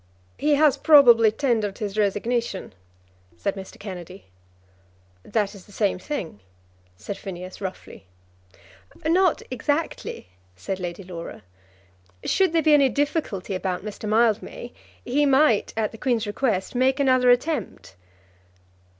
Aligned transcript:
"He 0.39 0.55
has 0.55 0.77
probably 0.77 1.29
tendered 1.31 1.77
his 1.77 1.95
resignation," 1.95 2.73
said 3.37 3.53
Mr. 3.53 3.79
Kennedy. 3.79 4.25
"That 5.21 5.53
is 5.53 5.67
the 5.67 5.71
same 5.71 5.99
thing," 5.99 6.39
said 6.97 7.19
Phineas, 7.19 7.61
roughly. 7.61 8.07
"Not 9.05 9.43
exactly," 9.51 10.29
said 10.55 10.79
Lady 10.79 11.03
Laura. 11.03 11.43
"Should 12.25 12.51
there 12.51 12.63
be 12.63 12.73
any 12.73 12.89
difficulty 12.89 13.53
about 13.53 13.85
Mr. 13.85 14.09
Mildmay, 14.09 14.73
he 15.05 15.27
might, 15.27 15.71
at 15.77 15.91
the 15.91 15.99
Queen's 15.99 16.25
request, 16.25 16.73
make 16.73 16.99
another 16.99 17.29
attempt." 17.29 17.95